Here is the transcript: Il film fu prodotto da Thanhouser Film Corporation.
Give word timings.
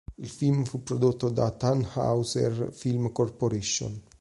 Il 0.15 0.29
film 0.29 0.63
fu 0.63 0.81
prodotto 0.81 1.29
da 1.29 1.51
Thanhouser 1.51 2.69
Film 2.73 3.11
Corporation. 3.11 4.01